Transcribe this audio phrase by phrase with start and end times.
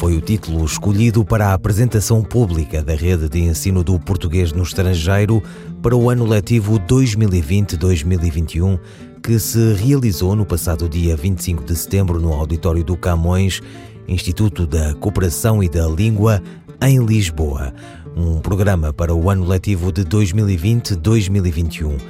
[0.00, 4.62] foi o título escolhido para a apresentação pública da rede de ensino do português no
[4.62, 5.42] estrangeiro
[5.82, 8.80] para o ano letivo 2020-2021,
[9.22, 13.60] que se realizou no passado dia 25 de setembro no auditório do Camões,
[14.08, 16.42] Instituto da Cooperação e da Língua,
[16.80, 17.74] em Lisboa.
[18.16, 22.00] Um programa para o ano letivo de 2020-2021.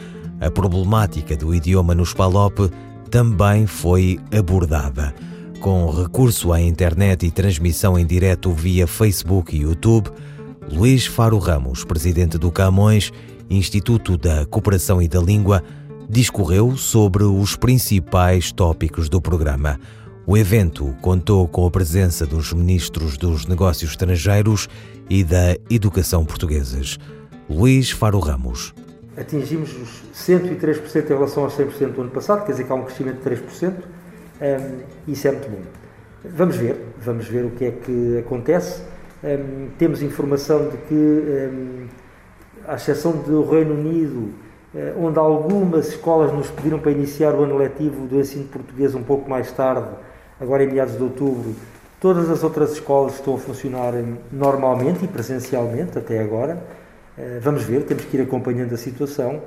[0.40, 2.70] A problemática do idioma no SPALOP
[3.10, 5.12] também foi abordada.
[5.60, 10.08] Com recurso à internet e transmissão em direto via Facebook e YouTube,
[10.72, 13.12] Luís Faro Ramos, presidente do Camões,
[13.50, 15.62] Instituto da Cooperação e da Língua,
[16.08, 19.78] discorreu sobre os principais tópicos do programa.
[20.26, 24.66] O evento contou com a presença dos ministros dos Negócios Estrangeiros
[25.10, 26.98] e da Educação portugueses.
[27.50, 28.72] Luís Faro Ramos.
[29.14, 32.84] Atingimos os 103% em relação aos 100% do ano passado, quer dizer que há um
[32.84, 33.99] crescimento de 3%.
[34.40, 35.58] Um, isso é muito bom.
[36.24, 38.82] Vamos ver, vamos ver o que é que acontece.
[39.22, 41.86] Um, temos informação de que, um,
[42.66, 44.30] à exceção do Reino Unido,
[44.74, 49.02] uh, onde algumas escolas nos pediram para iniciar o ano letivo do ensino português um
[49.02, 49.88] pouco mais tarde,
[50.40, 51.54] agora em meados de outubro,
[52.00, 53.92] todas as outras escolas estão a funcionar
[54.32, 56.62] normalmente e presencialmente até agora.
[57.18, 59.42] Uh, vamos ver, temos que ir acompanhando a situação.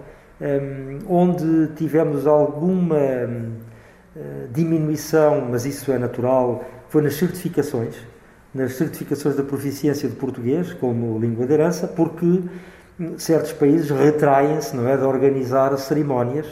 [1.07, 2.97] onde tivemos alguma
[4.15, 7.95] eh, diminuição, mas isso é natural, foi nas certificações,
[8.53, 12.43] nas certificações da proficiência de português como língua de herança, porque
[12.99, 16.45] hum, certos países retraem-se, não é, de organizar cerimónias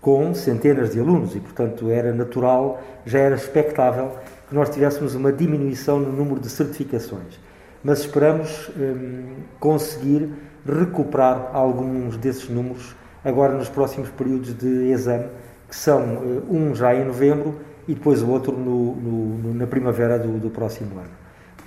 [0.00, 4.10] com centenas de alunos e, portanto, era natural, já era expectável
[4.48, 7.38] que nós tivéssemos uma diminuição no número de certificações.
[7.84, 10.30] Mas esperamos hum, conseguir
[10.66, 15.26] recuperar alguns desses números agora nos próximos períodos de exame
[15.74, 17.56] que são eh, um já em novembro
[17.88, 21.10] e depois o outro no, no, na primavera do, do, próximo ano.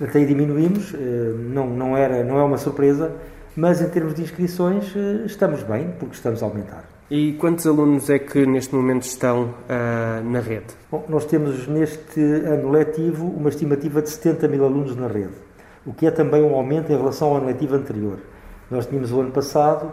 [0.00, 3.12] Até aí diminuímos, eh, não, não, era, não é uma surpresa,
[3.54, 6.84] mas em termos de inscrições eh, estamos bem, porque estamos a aumentar.
[7.10, 10.66] E quantos alunos é que neste momento estão uh, na rede?
[10.90, 15.32] Bom, nós temos neste ano letivo uma estimativa de 70 mil alunos na rede,
[15.86, 18.18] o que é também um aumento em relação ao ano letivo anterior.
[18.70, 19.90] Nós tínhamos o ano passado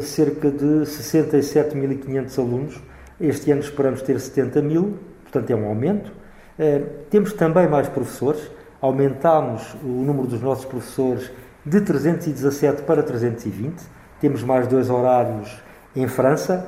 [0.00, 2.80] cerca de 67.500 alunos,
[3.20, 6.10] este ano esperamos ter 70 mil, portanto é um aumento.
[6.58, 11.30] Uh, temos também mais professores, aumentámos o número dos nossos professores
[11.64, 13.82] de 317 para 320.
[14.20, 15.62] Temos mais dois horários
[15.94, 16.66] em França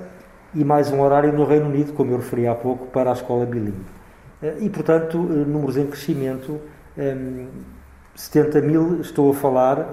[0.55, 3.45] e mais um horário no Reino Unido, como eu referi há pouco, para a escola
[3.45, 3.77] bilingue.
[4.43, 6.61] Uh, e, portanto, uh, números em crescimento.
[6.97, 7.47] Um,
[8.15, 9.91] 70 mil, estou a falar,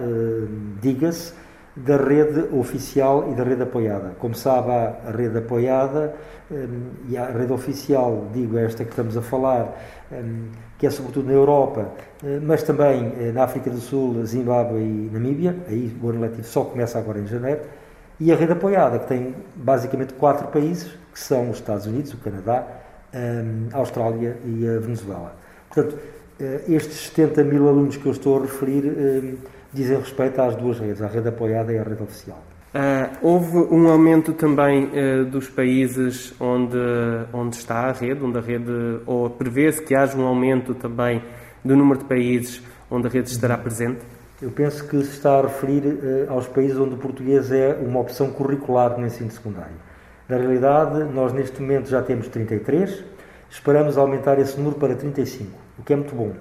[0.82, 1.34] diga-se,
[1.76, 4.14] da rede oficial e da rede apoiada.
[4.20, 6.14] Como sabe, a rede apoiada
[6.52, 9.76] um, e a rede oficial, digo esta que estamos a falar,
[10.12, 11.82] um, que é sobretudo na Europa,
[12.22, 16.44] uh, mas também uh, na África do Sul, Zimbábue e Namíbia, aí o ano letivo
[16.44, 17.62] só começa agora em janeiro,
[18.20, 22.18] e a rede apoiada, que tem basicamente quatro países, que são os Estados Unidos, o
[22.18, 22.68] Canadá,
[23.14, 25.36] um, a Austrália e a Venezuela.
[25.68, 25.98] Portanto,
[26.40, 29.40] uh, estes 70 mil alunos que eu estou a referir
[29.74, 32.42] dizem respeito às duas redes, à rede apoiada e à rede oficial.
[32.74, 36.78] Uh, houve um aumento também uh, dos países onde,
[37.32, 41.22] onde está a rede, onde a rede, ou prevê-se que haja um aumento também
[41.64, 44.00] do número de países onde a rede estará presente?
[44.42, 48.00] Eu penso que se está a referir uh, aos países onde o português é uma
[48.00, 49.76] opção curricular no ensino secundário.
[50.28, 53.04] Na realidade, nós neste momento já temos 33,
[53.52, 56.34] esperamos aumentar esse número para 35, o que é muito bom.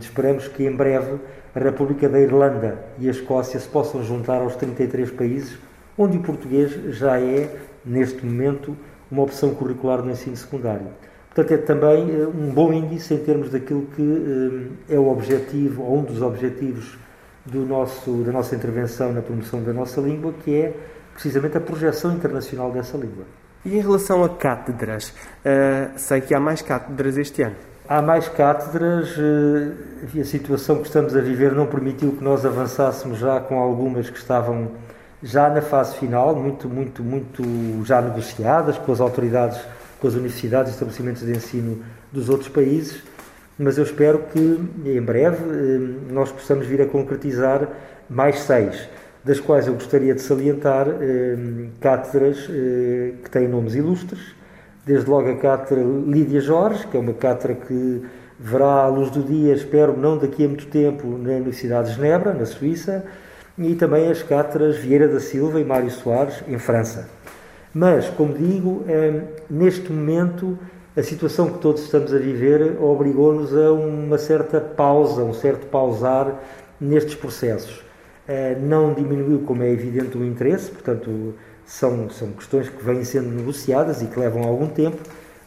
[0.00, 1.18] Esperamos que em breve
[1.54, 5.56] a República da Irlanda e a Escócia se possam juntar aos 33 países
[5.96, 7.48] onde o português já é,
[7.84, 8.76] neste momento,
[9.10, 10.88] uma opção curricular no ensino secundário.
[11.32, 15.82] Portanto, é também eh, um bom índice em termos daquilo que eh, é o objetivo,
[15.82, 16.96] ou um dos objetivos
[17.44, 20.76] do nosso, da nossa intervenção na promoção da nossa língua, que é
[21.12, 23.24] precisamente a projeção internacional dessa língua.
[23.64, 27.56] E em relação a cátedras, uh, sei que há mais cátedras este ano.
[27.86, 33.18] Há mais cátedras, eh, a situação que estamos a viver não permitiu que nós avançássemos
[33.18, 34.70] já com algumas que estavam
[35.22, 37.42] já na fase final, muito, muito, muito
[37.84, 39.60] já negociadas com as autoridades,
[40.00, 43.02] com as universidades e estabelecimentos de ensino dos outros países.
[43.58, 45.44] mas eu espero que em breve
[46.10, 47.68] nós possamos vir a concretizar
[48.08, 48.88] mais seis,
[49.22, 50.86] das quais eu gostaria de salientar
[51.80, 54.34] cátedras que têm nomes ilustres,
[54.84, 58.02] desde logo a cátedra Lídia Jorge, que é uma cátedra que
[58.38, 62.34] verá a luz do dia, espero não daqui a muito tempo, na Universidade de Genebra,
[62.34, 63.04] na Suíça,
[63.56, 67.08] e também as cátedras Vieira da Silva e Mário Soares, em França.
[67.72, 70.58] Mas, como digo, eh, neste momento,
[70.96, 76.40] a situação que todos estamos a viver obrigou-nos a uma certa pausa, um certo pausar
[76.80, 77.84] nestes processos.
[78.28, 81.34] Eh, não diminuiu, como é evidente, o interesse, portanto,
[81.66, 84.98] são, são questões que vêm sendo negociadas e que levam algum tempo,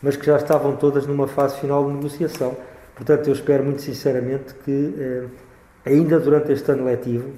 [0.01, 2.55] mas que já estavam todas numa fase final de negociação.
[2.95, 5.23] Portanto, eu espero muito sinceramente que, eh,
[5.85, 7.29] ainda durante este ano letivo,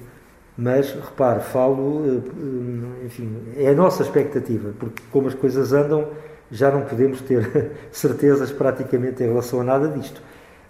[0.56, 6.08] mas repare, falo, eh, enfim, é a nossa expectativa, porque como as coisas andam,
[6.50, 10.22] já não podemos ter certezas praticamente em relação a nada disto.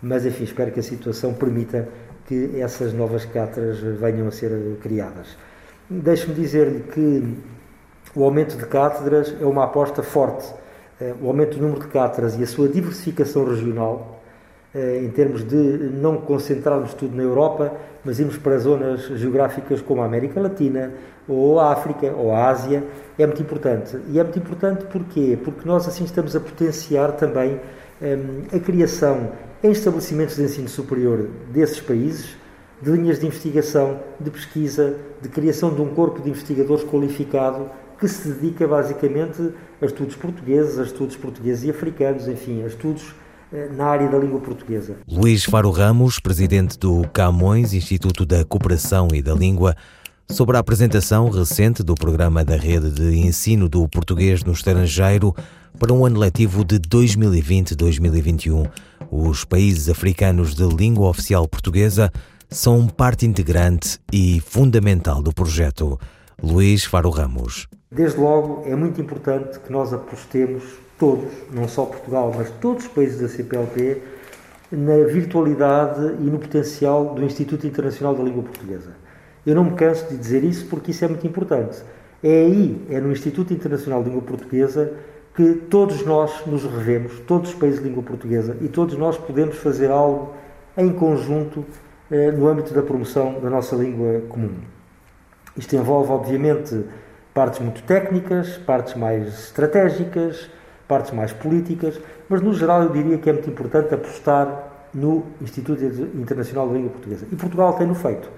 [0.03, 1.89] Mas enfim, espero que a situação permita
[2.27, 5.37] que essas novas cátedras venham a ser criadas.
[5.89, 7.37] Deixe-me dizer-lhe que
[8.14, 10.52] o aumento de cátedras é uma aposta forte.
[11.00, 14.20] Eh, o aumento do número de cátedras e a sua diversificação regional
[14.75, 17.73] eh, em termos de não concentrarmos tudo na Europa,
[18.05, 20.93] mas irmos para zonas geográficas como a América Latina,
[21.26, 22.85] ou a África, ou a Ásia,
[23.19, 23.99] é muito importante.
[24.08, 25.38] E é muito importante porquê?
[25.43, 27.61] Porque nós assim estamos a potenciar também
[28.00, 29.32] um, a criação
[29.62, 32.37] em estabelecimentos de ensino superior desses países
[32.81, 37.69] de linhas de investigação, de pesquisa, de criação de um corpo de investigadores qualificado
[38.00, 43.14] que se dedica basicamente a estudos portugueses, a estudos portugueses e africanos, enfim, a estudos
[43.52, 44.97] eh, na área da língua portuguesa.
[45.06, 49.76] Luís Faro Ramos, presidente do Camões, Instituto da Cooperação e da Língua,
[50.31, 55.35] sobre a apresentação recente do programa da Rede de Ensino do Português no Estrangeiro
[55.79, 58.70] para um ano letivo de 2020-2021.
[59.11, 62.11] Os países africanos de língua oficial portuguesa
[62.49, 65.99] são parte integrante e fundamental do projeto.
[66.43, 67.69] Luís Faro Ramos.
[67.92, 70.62] Desde logo, é muito importante que nós apostemos
[70.96, 74.00] todos, não só Portugal, mas todos os países da CPLP,
[74.70, 78.92] na virtualidade e no potencial do Instituto Internacional da Língua Portuguesa.
[79.44, 81.82] Eu não me canso de dizer isso porque isso é muito importante.
[82.22, 84.92] É aí, é no Instituto Internacional da Língua Portuguesa,
[85.34, 89.56] que todos nós nos revemos, todos os países de língua portuguesa, e todos nós podemos
[89.56, 90.32] fazer algo
[90.76, 91.66] em conjunto
[92.08, 94.54] eh, no âmbito da promoção da nossa língua comum.
[95.56, 96.84] Isto envolve, obviamente,
[97.40, 100.50] partes muito técnicas, partes mais estratégicas,
[100.87, 101.98] partes mais políticas,
[102.28, 106.90] mas no geral eu diria que é muito importante apostar no Instituto Internacional da Língua
[106.90, 107.26] Portuguesa.
[107.32, 108.28] E Portugal tem-no feito.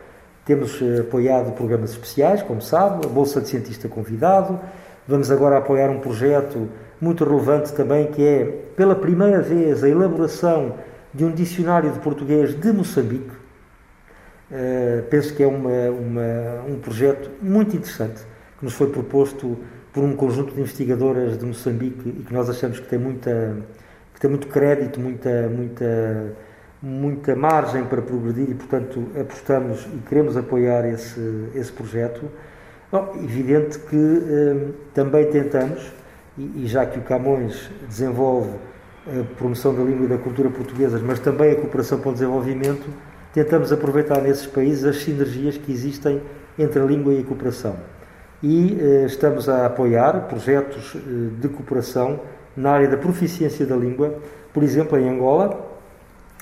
[0.44, 4.60] Temos eh, apoiado programas especiais, como sabe, a Bolsa de Cientista Convidado.
[5.08, 6.68] Vamos agora apoiar um projeto
[7.00, 8.44] muito relevante também, que é,
[8.76, 10.76] pela primeira vez, a elaboração
[11.12, 13.32] de um dicionário de português de Moçambique.
[14.48, 18.30] Uh, penso que é uma, uma, um projeto muito interessante,
[18.62, 19.58] que nos foi proposto
[19.92, 23.56] por um conjunto de investigadoras de Moçambique e que nós achamos que tem muita
[24.14, 26.32] que tem muito crédito, muita muita
[26.80, 32.22] muita margem para progredir e portanto apostamos e queremos apoiar esse esse projeto.
[32.90, 35.92] Bom, evidente que hum, também tentamos
[36.38, 38.50] e, e já que o Camões desenvolve
[39.08, 42.88] a promoção da língua e da cultura portuguesas, mas também a cooperação para o desenvolvimento,
[43.32, 46.22] tentamos aproveitar nesses países as sinergias que existem
[46.56, 47.76] entre a língua e a cooperação
[48.42, 51.00] e eh, estamos a apoiar projetos eh,
[51.40, 52.20] de cooperação
[52.56, 54.18] na área da proficiência da língua,
[54.52, 55.70] por exemplo, em Angola,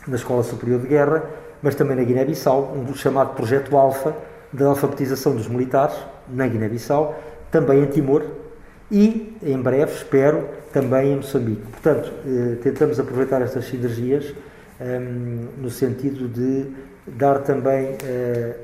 [0.09, 1.25] na Escola Superior de Guerra,
[1.63, 4.17] mas também na Guiné-Bissau, um chamado Projeto Alfa,
[4.51, 5.95] da alfabetização dos militares,
[6.29, 7.15] na Guiné-Bissau,
[7.51, 8.25] também em Timor
[8.91, 11.63] e, em breve, espero, também em Moçambique.
[11.71, 14.35] Portanto, eh, tentamos aproveitar estas sinergias
[14.81, 16.67] ehm, no sentido de
[17.07, 17.97] dar também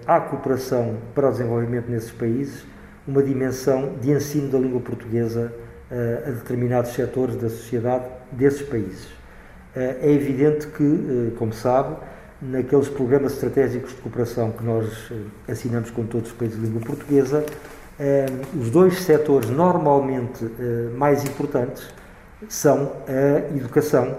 [0.07, 2.65] à cooperação para o desenvolvimento nesses países
[3.07, 5.53] uma dimensão de ensino da língua portuguesa
[5.91, 9.05] uh, a determinados setores da sociedade desses países.
[9.05, 11.97] Uh, é evidente que, uh, como sabe,
[12.43, 15.11] naqueles programas estratégicos de cooperação que nós
[15.49, 17.47] assinamos com todos os países de língua portuguesa,
[18.61, 20.45] os dois setores normalmente
[20.99, 21.89] mais importantes
[22.47, 24.19] são a educação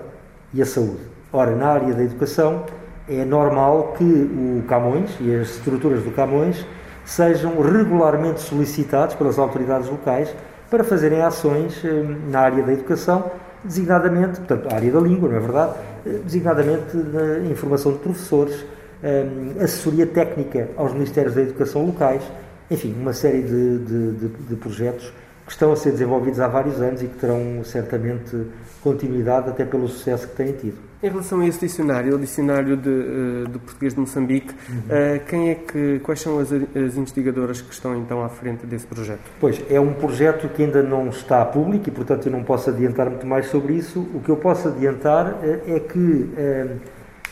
[0.52, 1.04] e a saúde.
[1.32, 2.66] Ora, na área da educação,
[3.08, 6.66] é normal que o Camões e as estruturas do Camões
[7.08, 10.36] sejam regularmente solicitados pelas autoridades locais
[10.70, 13.32] para fazerem ações eh, na área da educação,
[13.64, 15.74] designadamente, portanto, a área da língua, não é verdade?
[16.06, 18.66] Eh, designadamente na informação de professores,
[19.02, 19.26] eh,
[19.62, 22.24] assessoria técnica aos Ministérios da Educação locais,
[22.70, 25.14] enfim, uma série de, de, de, de projetos
[25.46, 28.48] que estão a ser desenvolvidos há vários anos e que terão certamente
[28.84, 30.87] continuidade até pelo sucesso que têm tido.
[31.02, 34.78] Em relação a esse dicionário, o dicionário de, uh, do português de Moçambique, uhum.
[34.78, 38.88] uh, quem é que, quais são as, as, investigadoras que estão então à frente desse
[38.88, 39.20] projeto?
[39.40, 43.12] Pois, é um projeto que ainda não está público e, portanto, eu não posso adiantar
[43.12, 44.00] muito mais sobre isso.
[44.12, 46.32] O que eu posso adiantar uh, é que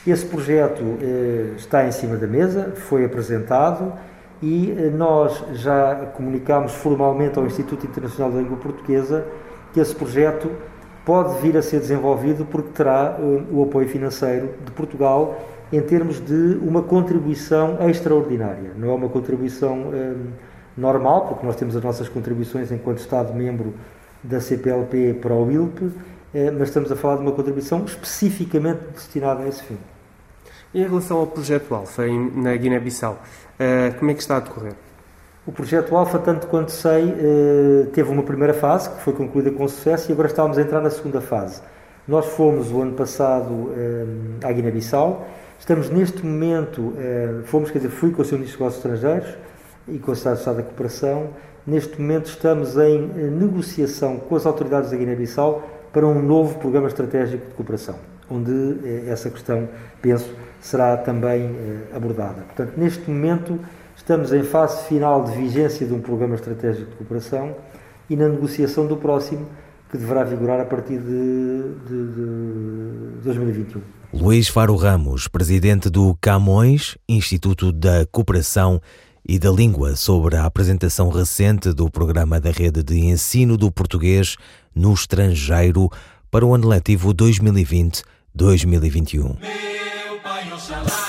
[0.06, 0.84] esse projeto
[1.58, 3.92] está em cima da mesa, foi apresentado
[4.44, 9.26] e nós já comunicámos formalmente ao Instituto Internacional da Língua Portuguesa
[9.74, 10.52] que esse projeto
[11.06, 15.40] pode vir a ser desenvolvido porque terá uh, o apoio financeiro de Portugal
[15.72, 18.72] em termos de uma contribuição extraordinária.
[18.76, 20.28] Não é uma contribuição um,
[20.78, 23.74] normal, porque nós temos as nossas contribuições enquanto Estado-membro
[24.24, 25.92] da CPLP para o ILP,
[26.34, 29.78] eh, mas estamos a falar de uma contribuição especificamente destinada a esse fim.
[30.74, 33.22] Em relação ao projeto Alfa na Guiné-Bissau,
[33.60, 34.74] eh, como é que está a decorrer?
[35.48, 39.68] O projeto Alfa, tanto quanto sei, eh, teve uma primeira fase que foi concluída com
[39.68, 41.62] sucesso e agora estamos a entrar na segunda fase.
[42.08, 44.06] Nós fomos o ano passado eh,
[44.44, 45.24] à Guiné-Bissau,
[45.60, 48.38] estamos neste momento, eh, fomos, quer dizer, fui com o Sr.
[48.38, 49.38] Ministro dos Negócios Estrangeiros
[49.88, 51.28] e com o Estado da Cooperação,
[51.68, 55.62] neste momento estamos em negociação com as autoridades da Guiné-Bissau
[55.94, 57.96] para um novo programa estratégico de cooperação,
[58.32, 59.70] onde essa questão,
[60.02, 60.28] penso,
[60.60, 61.56] será também
[61.96, 62.42] abordada.
[62.42, 63.60] Portanto, neste momento
[64.06, 67.56] Estamos em fase final de vigência de um programa estratégico de cooperação
[68.08, 69.50] e na negociação do próximo,
[69.90, 72.22] que deverá vigorar a partir de, de, de
[73.24, 73.82] 2021.
[74.14, 78.80] Luís Faro Ramos, presidente do Camões, Instituto da Cooperação
[79.28, 84.36] e da Língua, sobre a apresentação recente do programa da Rede de Ensino do Português
[84.76, 85.90] no Estrangeiro
[86.30, 89.40] para o ano letivo 2020-2021.
[89.40, 91.05] Meu pai, Oxalá,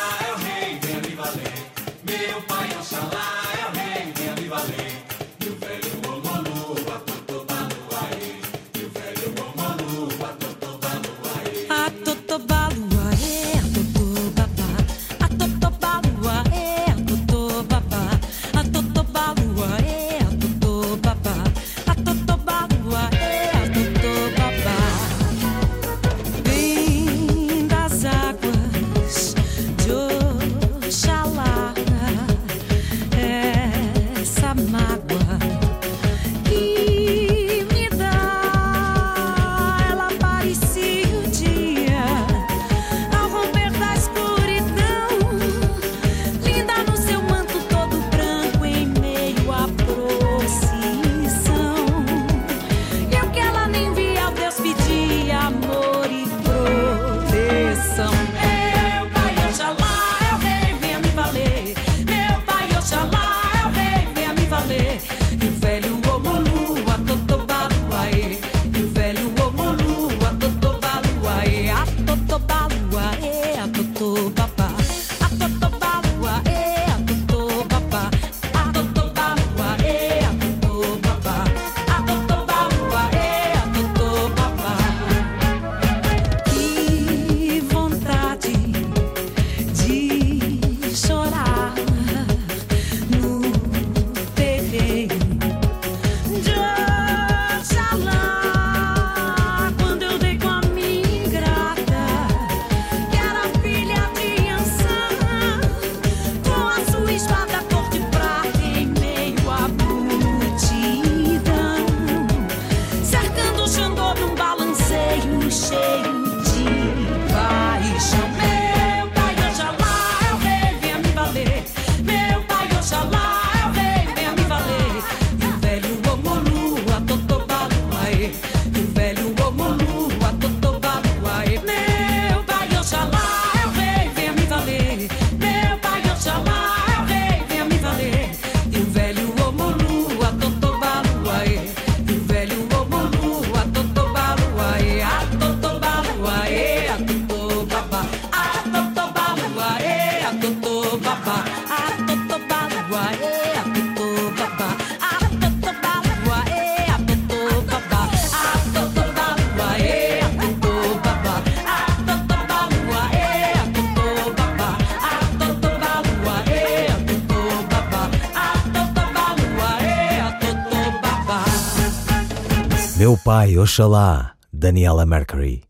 [174.53, 175.63] Daniela Mercury.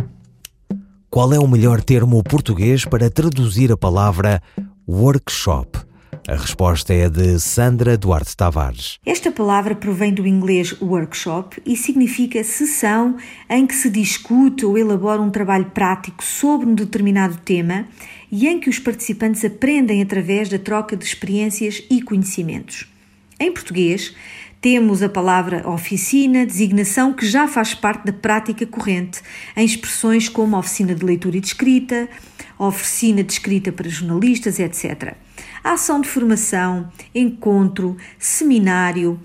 [1.11, 4.41] Qual é o melhor termo português para traduzir a palavra
[4.89, 5.81] workshop?
[6.27, 8.99] A resposta é de Sandra Duarte Tavares.
[9.05, 13.19] Esta palavra provém do inglês workshop e significa sessão
[13.51, 17.87] em que se discute ou elabora um trabalho prático sobre um determinado tema
[18.33, 22.87] e em que os participantes aprendem através da troca de experiências e conhecimentos.
[23.39, 24.17] Em português,
[24.61, 29.21] temos a palavra oficina, designação que já faz parte da prática corrente,
[29.57, 32.09] em expressões como oficina de leitura e de escrita,
[32.59, 35.15] oficina de escrita para jornalistas, etc.
[35.63, 39.21] A ação de formação, encontro, seminário,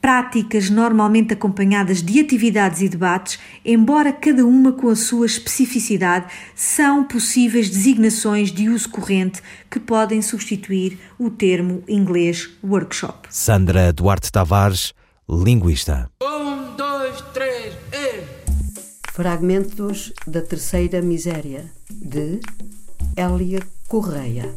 [0.00, 7.04] práticas normalmente acompanhadas de atividades e debates, embora cada uma com a sua especificidade, são
[7.04, 13.28] possíveis designações de uso corrente que podem substituir o termo inglês workshop.
[13.30, 14.94] Sandra Duarte Tavares,
[15.28, 16.10] linguista.
[16.22, 18.38] Um, dois, três, e...
[19.12, 22.40] Fragmentos da Terceira Miséria, de
[23.16, 24.54] Hélia Correia.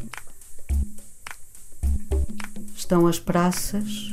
[2.76, 4.12] Estão as praças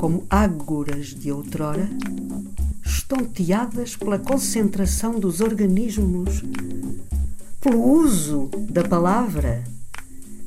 [0.00, 1.86] como ágoras de outrora,
[2.82, 6.42] estonteadas pela concentração dos organismos,
[7.60, 9.62] pelo uso da palavra,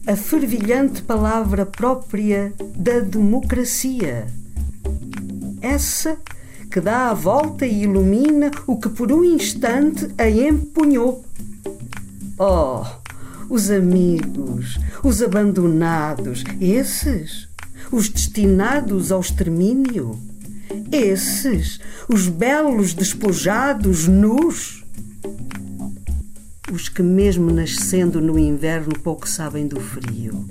[0.07, 4.25] a fervilhante palavra própria da democracia.
[5.61, 6.17] Essa
[6.71, 11.23] que dá a volta e ilumina o que por um instante a empunhou.
[12.39, 12.83] Oh,
[13.47, 17.52] os amigos, os abandonados, esses
[17.93, 20.19] os destinados ao extermínio?
[20.91, 24.83] Esses, os belos despojados, nus?
[26.71, 30.49] Os que, mesmo nascendo no inverno, pouco sabem do frio.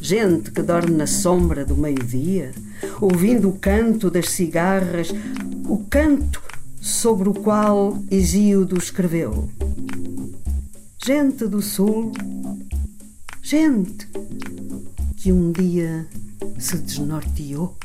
[0.00, 2.52] Gente que dorme na sombra do meio-dia,
[3.00, 5.08] ouvindo o canto das cigarras,
[5.64, 6.40] o canto
[6.80, 9.50] sobre o qual Hesíodo escreveu.
[11.04, 12.12] Gente do sul,
[13.42, 14.06] gente
[15.16, 16.06] que um dia
[16.58, 17.76] se desnorteou?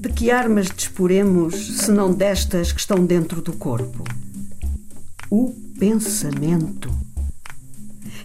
[0.00, 4.04] De que armas disporemos se não destas que estão dentro do corpo?
[5.30, 6.92] O pensamento.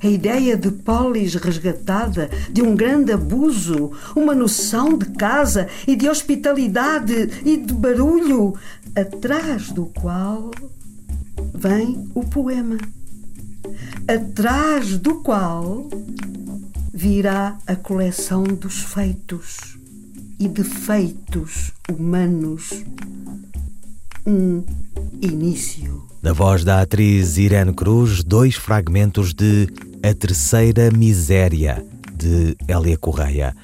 [0.01, 6.09] A ideia de polis resgatada, de um grande abuso, uma noção de casa e de
[6.09, 8.53] hospitalidade e de barulho,
[8.95, 10.51] atrás do qual
[11.53, 12.77] vem o poema,
[14.07, 15.87] atrás do qual
[16.93, 19.79] virá a coleção dos feitos
[20.39, 22.83] e defeitos humanos.
[24.25, 24.63] Um
[25.19, 26.07] início.
[26.21, 29.67] Na voz da atriz Irene Cruz, dois fragmentos de
[30.03, 31.83] A Terceira Miséria,
[32.15, 33.55] de Hélia Correia.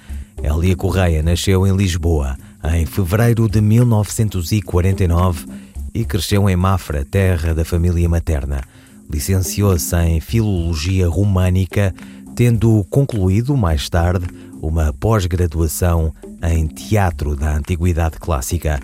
[0.42, 2.36] Hélia Correia nasceu em Lisboa
[2.74, 5.46] em fevereiro de 1949
[5.94, 8.62] e cresceu em Mafra, terra da família materna.
[9.10, 11.94] Licenciou-se em Filologia Românica
[12.40, 14.26] tendo concluído mais tarde
[14.62, 18.80] uma pós-graduação em Teatro da Antiguidade Clássica.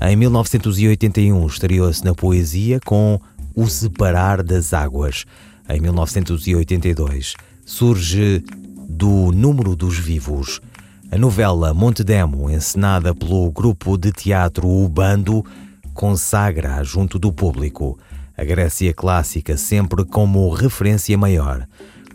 [0.00, 3.20] Em 1981 estreou-se na poesia com
[3.54, 5.26] O Separar das Águas.
[5.68, 7.34] Em 1982
[7.66, 8.42] surge
[8.88, 10.62] Do Número dos Vivos.
[11.12, 15.44] A novela Monte Demo, encenada pelo grupo de teatro O Bando,
[15.92, 17.98] consagra junto do público.
[18.34, 21.68] A Grécia clássica sempre como referência maior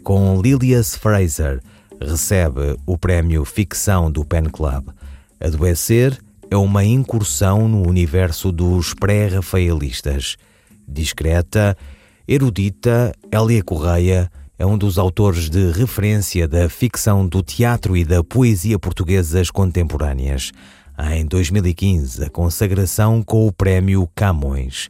[0.09, 1.61] com Lilias Fraser,
[2.01, 4.87] recebe o prémio Ficção do Pen Club.
[5.39, 6.17] Adoecer
[6.49, 10.35] é uma incursão no universo dos pré-rafaelistas.
[10.87, 11.77] Discreta,
[12.27, 18.23] erudita, Hélia Correia é um dos autores de referência da ficção do teatro e da
[18.23, 20.51] poesia portuguesas contemporâneas.
[21.13, 24.89] Em 2015, a consagração com o prémio Camões.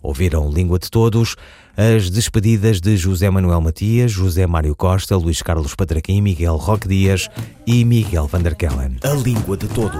[0.00, 1.34] Ouviram Língua de Todos,
[1.80, 7.30] as despedidas de José Manuel Matias, José Mário Costa, Luís Carlos Patraquim, Miguel Roque Dias
[7.66, 8.98] e Miguel van der Kellen.
[9.02, 9.96] A Língua de Todos.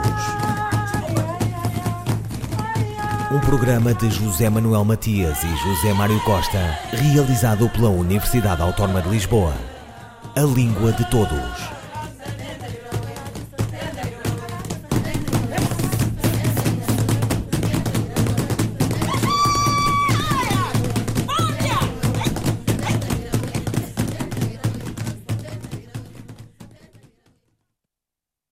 [3.32, 9.08] Um programa de José Manuel Matias e José Mário Costa, realizado pela Universidade Autónoma de
[9.08, 9.54] Lisboa.
[10.36, 11.79] A Língua de Todos.